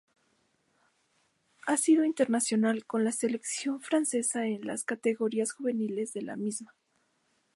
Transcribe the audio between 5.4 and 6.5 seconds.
juveniles de la